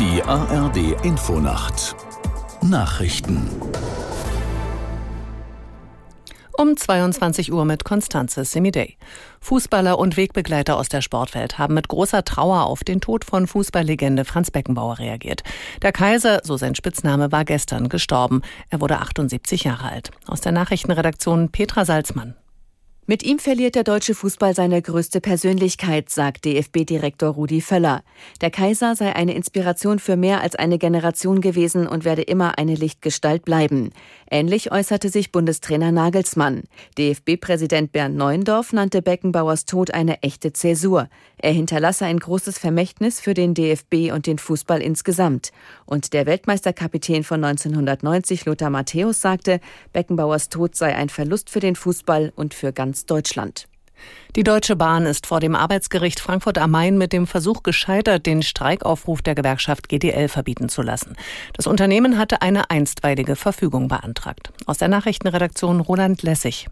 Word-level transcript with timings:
Die 0.00 0.22
ARD 0.22 1.04
Infonacht 1.04 1.94
Nachrichten 2.62 3.50
um 6.56 6.74
22 6.74 7.52
Uhr 7.52 7.66
mit 7.66 7.84
Konstanze 7.84 8.46
Semidey. 8.46 8.96
Fußballer 9.42 9.98
und 9.98 10.16
Wegbegleiter 10.16 10.78
aus 10.78 10.88
der 10.88 11.02
Sportwelt 11.02 11.58
haben 11.58 11.74
mit 11.74 11.88
großer 11.88 12.24
Trauer 12.24 12.64
auf 12.64 12.82
den 12.82 13.02
Tod 13.02 13.26
von 13.26 13.46
Fußballlegende 13.46 14.24
Franz 14.24 14.50
Beckenbauer 14.50 14.98
reagiert. 14.98 15.42
Der 15.82 15.92
Kaiser, 15.92 16.40
so 16.44 16.56
sein 16.56 16.74
Spitzname, 16.74 17.30
war 17.30 17.44
gestern 17.44 17.90
gestorben. 17.90 18.40
Er 18.70 18.80
wurde 18.80 19.00
78 19.00 19.64
Jahre 19.64 19.90
alt. 19.90 20.12
Aus 20.26 20.40
der 20.40 20.52
Nachrichtenredaktion 20.52 21.50
Petra 21.50 21.84
Salzmann. 21.84 22.36
Mit 23.10 23.24
ihm 23.24 23.40
verliert 23.40 23.74
der 23.74 23.82
deutsche 23.82 24.14
Fußball 24.14 24.54
seine 24.54 24.80
größte 24.80 25.20
Persönlichkeit, 25.20 26.10
sagt 26.10 26.44
DFB-Direktor 26.44 27.30
Rudi 27.30 27.60
Völler. 27.60 28.04
Der 28.40 28.52
Kaiser 28.52 28.94
sei 28.94 29.16
eine 29.16 29.34
Inspiration 29.34 29.98
für 29.98 30.16
mehr 30.16 30.42
als 30.42 30.54
eine 30.54 30.78
Generation 30.78 31.40
gewesen 31.40 31.88
und 31.88 32.04
werde 32.04 32.22
immer 32.22 32.56
eine 32.56 32.76
Lichtgestalt 32.76 33.44
bleiben. 33.44 33.90
Ähnlich 34.30 34.70
äußerte 34.70 35.08
sich 35.08 35.32
Bundestrainer 35.32 35.90
Nagelsmann. 35.90 36.62
DFB-Präsident 36.98 37.90
Bernd 37.90 38.16
Neuendorf 38.16 38.72
nannte 38.72 39.02
Beckenbauers 39.02 39.64
Tod 39.64 39.92
eine 39.92 40.22
echte 40.22 40.52
Zäsur. 40.52 41.08
Er 41.36 41.50
hinterlasse 41.50 42.04
ein 42.04 42.20
großes 42.20 42.58
Vermächtnis 42.58 43.18
für 43.18 43.34
den 43.34 43.54
DFB 43.54 44.12
und 44.14 44.28
den 44.28 44.38
Fußball 44.38 44.80
insgesamt. 44.80 45.50
Und 45.84 46.12
der 46.12 46.26
Weltmeisterkapitän 46.26 47.24
von 47.24 47.42
1990, 47.42 48.44
Lothar 48.44 48.70
Matthäus, 48.70 49.20
sagte, 49.20 49.58
Beckenbauers 49.92 50.48
Tod 50.48 50.76
sei 50.76 50.94
ein 50.94 51.08
Verlust 51.08 51.50
für 51.50 51.58
den 51.58 51.74
Fußball 51.74 52.32
und 52.36 52.54
für 52.54 52.72
ganz 52.72 52.99
ganz 53.00 53.06
Deutschland. 53.06 53.66
Die 54.34 54.44
Deutsche 54.44 54.76
Bahn 54.76 55.04
ist 55.04 55.26
vor 55.26 55.40
dem 55.40 55.54
Arbeitsgericht 55.54 56.20
Frankfurt 56.20 56.58
am 56.58 56.70
Main 56.70 56.96
mit 56.96 57.12
dem 57.12 57.26
Versuch 57.26 57.62
gescheitert, 57.62 58.24
den 58.24 58.42
Streikaufruf 58.42 59.20
der 59.22 59.34
Gewerkschaft 59.34 59.88
GDL 59.88 60.28
verbieten 60.28 60.68
zu 60.68 60.82
lassen. 60.82 61.16
Das 61.54 61.66
Unternehmen 61.66 62.16
hatte 62.16 62.40
eine 62.40 62.70
einstweilige 62.70 63.36
Verfügung 63.36 63.88
beantragt. 63.88 64.52
Aus 64.66 64.78
der 64.78 64.88
Nachrichtenredaktion 64.88 65.80
Roland 65.80 66.22
Lessig. 66.22 66.68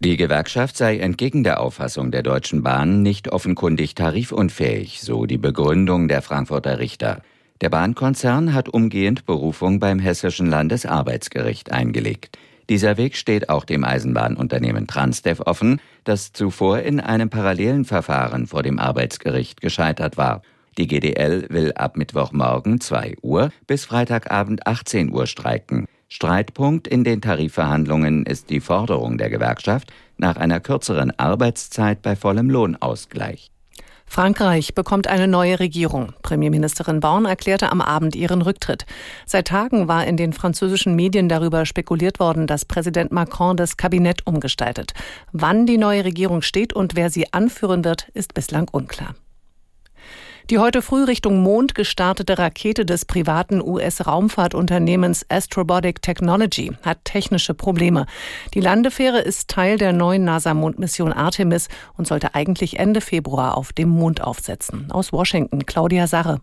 Die 0.00 0.16
Gewerkschaft 0.16 0.76
sei 0.76 0.98
entgegen 0.98 1.44
der 1.44 1.60
Auffassung 1.60 2.10
der 2.10 2.24
Deutschen 2.24 2.62
Bahn 2.62 3.02
nicht 3.02 3.30
offenkundig 3.30 3.94
tarifunfähig, 3.94 5.00
so 5.00 5.26
die 5.26 5.38
Begründung 5.38 6.08
der 6.08 6.22
Frankfurter 6.22 6.80
Richter. 6.80 7.22
Der 7.60 7.70
Bahnkonzern 7.70 8.54
hat 8.54 8.68
umgehend 8.68 9.26
Berufung 9.26 9.78
beim 9.78 10.00
Hessischen 10.00 10.48
Landesarbeitsgericht 10.48 11.70
eingelegt. 11.70 12.36
Dieser 12.72 12.96
Weg 12.96 13.18
steht 13.18 13.50
auch 13.50 13.66
dem 13.66 13.84
Eisenbahnunternehmen 13.84 14.86
Transdev 14.86 15.42
offen, 15.44 15.78
das 16.04 16.32
zuvor 16.32 16.78
in 16.78 17.00
einem 17.00 17.28
parallelen 17.28 17.84
Verfahren 17.84 18.46
vor 18.46 18.62
dem 18.62 18.78
Arbeitsgericht 18.78 19.60
gescheitert 19.60 20.16
war. 20.16 20.40
Die 20.78 20.86
GDL 20.86 21.48
will 21.50 21.74
ab 21.74 21.98
Mittwochmorgen 21.98 22.80
2 22.80 23.16
Uhr 23.20 23.50
bis 23.66 23.84
Freitagabend 23.84 24.66
18 24.66 25.12
Uhr 25.12 25.26
streiken. 25.26 25.84
Streitpunkt 26.08 26.88
in 26.88 27.04
den 27.04 27.20
Tarifverhandlungen 27.20 28.24
ist 28.24 28.48
die 28.48 28.60
Forderung 28.60 29.18
der 29.18 29.28
Gewerkschaft 29.28 29.92
nach 30.16 30.36
einer 30.38 30.58
kürzeren 30.58 31.12
Arbeitszeit 31.18 32.00
bei 32.00 32.16
vollem 32.16 32.48
Lohnausgleich. 32.48 33.51
Frankreich 34.12 34.74
bekommt 34.74 35.06
eine 35.06 35.26
neue 35.26 35.58
Regierung. 35.58 36.12
Premierministerin 36.20 37.00
Born 37.00 37.24
erklärte 37.24 37.72
am 37.72 37.80
Abend 37.80 38.14
ihren 38.14 38.42
Rücktritt. 38.42 38.84
Seit 39.24 39.46
Tagen 39.46 39.88
war 39.88 40.06
in 40.06 40.18
den 40.18 40.34
französischen 40.34 40.94
Medien 40.94 41.30
darüber 41.30 41.64
spekuliert 41.64 42.20
worden, 42.20 42.46
dass 42.46 42.66
Präsident 42.66 43.10
Macron 43.10 43.56
das 43.56 43.78
Kabinett 43.78 44.26
umgestaltet. 44.26 44.92
Wann 45.32 45.64
die 45.64 45.78
neue 45.78 46.04
Regierung 46.04 46.42
steht 46.42 46.74
und 46.74 46.94
wer 46.94 47.08
sie 47.08 47.32
anführen 47.32 47.86
wird, 47.86 48.10
ist 48.12 48.34
bislang 48.34 48.68
unklar. 48.70 49.14
Die 50.50 50.58
heute 50.58 50.82
früh 50.82 51.04
Richtung 51.04 51.42
Mond 51.42 51.74
gestartete 51.74 52.38
Rakete 52.38 52.84
des 52.84 53.04
privaten 53.04 53.62
US-Raumfahrtunternehmens 53.62 55.24
Astrobotic 55.28 56.02
Technology 56.02 56.72
hat 56.82 57.04
technische 57.04 57.54
Probleme. 57.54 58.06
Die 58.54 58.60
Landefähre 58.60 59.20
ist 59.20 59.48
Teil 59.48 59.78
der 59.78 59.92
neuen 59.92 60.24
NASA-Mondmission 60.24 61.12
Artemis 61.12 61.68
und 61.96 62.08
sollte 62.08 62.34
eigentlich 62.34 62.78
Ende 62.78 63.00
Februar 63.00 63.56
auf 63.56 63.72
dem 63.72 63.88
Mond 63.88 64.20
aufsetzen. 64.20 64.90
Aus 64.90 65.12
Washington, 65.12 65.64
Claudia 65.64 66.06
Sarre. 66.06 66.40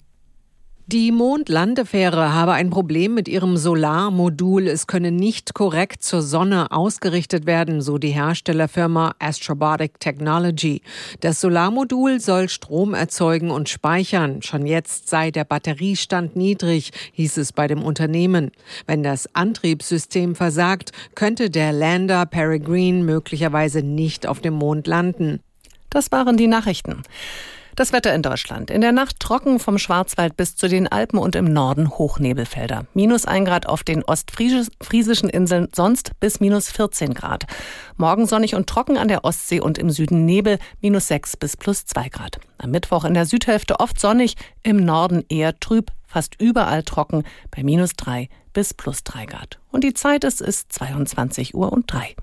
Die 0.91 1.11
Mondlandefähre 1.11 2.33
habe 2.33 2.53
ein 2.53 2.71
Problem 2.71 3.13
mit 3.13 3.27
ihrem 3.27 3.57
Solarmodul. 3.57 4.67
Es 4.67 4.87
könne 4.87 5.11
nicht 5.11 5.53
korrekt 5.53 6.01
zur 6.01 6.23
Sonne 6.23 6.71
ausgerichtet 6.71 7.45
werden, 7.45 7.83
so 7.83 7.99
die 7.99 8.09
Herstellerfirma 8.09 9.13
Astrobotic 9.19 9.99
Technology. 9.99 10.81
Das 11.19 11.41
Solarmodul 11.41 12.19
soll 12.19 12.49
Strom 12.49 12.95
erzeugen 12.95 13.51
und 13.51 13.69
speichern. 13.69 14.41
Schon 14.41 14.65
jetzt 14.65 15.09
sei 15.09 15.29
der 15.29 15.43
Batteriestand 15.43 16.35
niedrig, 16.35 16.89
hieß 17.11 17.37
es 17.37 17.53
bei 17.53 17.67
dem 17.67 17.83
Unternehmen. 17.83 18.49
Wenn 18.87 19.03
das 19.03 19.35
Antriebssystem 19.35 20.33
versagt, 20.33 20.91
könnte 21.13 21.51
der 21.51 21.71
Lander 21.71 22.25
Peregrine 22.25 23.03
möglicherweise 23.03 23.83
nicht 23.83 24.25
auf 24.25 24.39
dem 24.39 24.55
Mond 24.55 24.87
landen. 24.87 25.41
Das 25.91 26.11
waren 26.11 26.35
die 26.35 26.47
Nachrichten. 26.47 27.03
Das 27.79 27.93
Wetter 27.93 28.13
in 28.13 28.21
Deutschland. 28.21 28.71
In 28.71 28.81
der 28.81 28.91
Nacht 28.91 29.21
trocken 29.21 29.57
vom 29.57 29.77
Schwarzwald 29.77 30.35
bis 30.35 30.57
zu 30.57 30.67
den 30.67 30.89
Alpen 30.89 31.17
und 31.17 31.37
im 31.37 31.45
Norden 31.45 31.89
Hochnebelfelder. 31.89 32.85
Minus 32.93 33.23
ein 33.23 33.45
Grad 33.45 33.67
auf 33.67 33.83
den 33.85 34.03
ostfriesischen 34.03 35.29
Inseln, 35.29 35.69
sonst 35.73 36.11
bis 36.19 36.41
minus 36.41 36.69
14 36.71 37.13
Grad. 37.13 37.45
Morgen 37.95 38.27
sonnig 38.27 38.53
und 38.53 38.67
trocken 38.67 38.97
an 38.97 39.07
der 39.07 39.23
Ostsee 39.23 39.61
und 39.61 39.77
im 39.77 39.91
Süden 39.91 40.25
Nebel, 40.25 40.59
minus 40.81 41.07
6 41.07 41.37
bis 41.37 41.55
plus 41.55 41.85
2 41.85 42.09
Grad. 42.09 42.41
Am 42.57 42.71
Mittwoch 42.71 43.05
in 43.05 43.13
der 43.13 43.25
Südhälfte 43.25 43.79
oft 43.79 43.97
sonnig, 43.97 44.35
im 44.61 44.83
Norden 44.83 45.23
eher 45.29 45.57
trüb, 45.57 45.93
fast 46.05 46.35
überall 46.37 46.83
trocken 46.83 47.23
bei 47.49 47.63
minus 47.63 47.93
3 47.93 48.27
bis 48.51 48.73
plus 48.73 49.05
3 49.05 49.25
Grad. 49.25 49.57
Und 49.71 49.85
die 49.85 49.93
Zeit 49.93 50.25
ist, 50.25 50.41
ist 50.41 50.73
22 50.73 51.55
Uhr 51.55 51.71
und 51.71 51.89
3. 51.89 52.13